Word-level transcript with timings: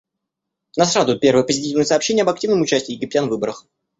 Нас 0.77 0.95
радуют 0.95 1.21
первые 1.21 1.45
позитивные 1.45 1.85
сообщения 1.85 2.23
об 2.23 2.29
активном 2.29 2.61
участии 2.63 2.93
египтян 2.93 3.27
в 3.27 3.29
выборах. 3.29 3.67